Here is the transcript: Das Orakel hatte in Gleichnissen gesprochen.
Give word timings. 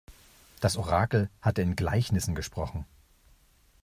Das 0.61 0.77
Orakel 0.77 1.29
hatte 1.43 1.61
in 1.61 1.75
Gleichnissen 1.75 2.33
gesprochen. 2.33 2.87